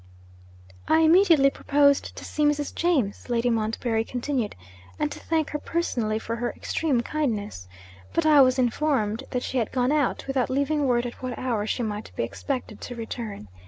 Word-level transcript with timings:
'I 0.87 1.01
immediately 1.01 1.51
proposed 1.51 2.15
to 2.15 2.25
see 2.25 2.43
Mrs. 2.43 2.73
James,' 2.73 3.29
Lady 3.29 3.51
Montbarry 3.51 4.03
continued, 4.03 4.55
'and 4.97 5.11
to 5.11 5.19
thank 5.19 5.51
her 5.51 5.59
personally 5.59 6.17
for 6.17 6.37
her 6.37 6.49
extreme 6.57 7.01
kindness. 7.01 7.67
But 8.11 8.25
I 8.25 8.41
was 8.41 8.57
informed 8.57 9.25
that 9.29 9.43
she 9.43 9.59
had 9.59 9.71
gone 9.71 9.91
out, 9.91 10.25
without 10.25 10.49
leaving 10.49 10.87
word 10.87 11.05
at 11.05 11.21
what 11.21 11.37
hour 11.37 11.67
she 11.67 11.83
might 11.83 12.11
be 12.15 12.23
expected 12.23 12.81
to 12.81 12.95
return. 12.95 13.47